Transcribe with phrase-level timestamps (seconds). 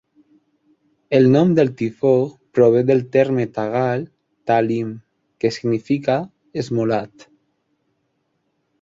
[1.17, 2.13] El nom del tifó
[2.59, 4.09] prové del terme tagal
[4.53, 4.91] "Talim",
[5.39, 6.19] que significa
[6.65, 7.31] "esmolat".